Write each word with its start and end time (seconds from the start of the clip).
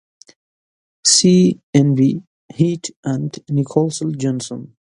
Sea 1.05 1.61
N' 1.75 1.93
B, 1.93 2.23
Heat, 2.55 2.89
and 3.03 3.37
Nicholas 3.47 4.01
Johnson. 4.17 4.75